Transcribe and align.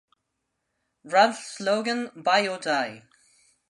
Ralph's 1.03 1.45
slogan 1.59 2.09
Buy 2.15 2.47
Or 2.47 2.57
Die! 2.57 3.03